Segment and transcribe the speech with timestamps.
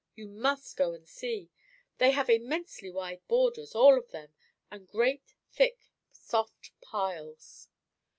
[0.15, 1.51] You must go and see.
[1.99, 4.33] They have immensely wide borders, all of them;
[4.71, 7.69] and great thick, soft piles."